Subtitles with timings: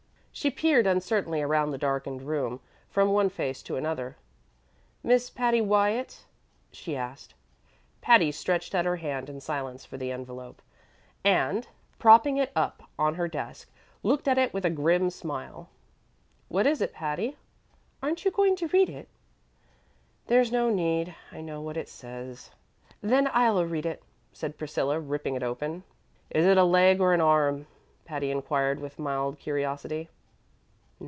[0.33, 4.15] She peered uncertainly around the darkened room from one face to another.
[5.03, 6.23] "Miss Patty Wyatt?"
[6.71, 7.33] she asked.
[7.99, 10.61] Patty stretched out her hand in silence for the envelop,
[11.23, 11.67] and,
[11.99, 13.69] propping it up on her desk,
[14.03, 15.67] looked at it with a grim smile.
[16.47, 17.35] "What is it, Patty?
[18.01, 19.09] Aren't you going to read it?"
[20.27, 21.13] "There's no need.
[21.31, 22.49] I know what it says."
[23.01, 25.83] "Then I'll read it," said Priscilla, ripping it open.
[26.29, 27.67] "Is it a leg or an arm?"
[28.05, 30.09] Patty inquired with mild curiosity.